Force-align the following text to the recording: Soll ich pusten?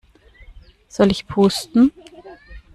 Soll 0.87 1.11
ich 1.11 1.27
pusten? 1.27 1.91